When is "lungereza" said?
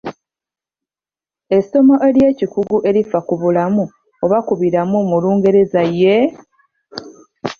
5.23-5.81